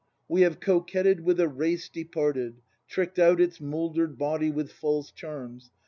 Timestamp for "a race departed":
1.39-2.63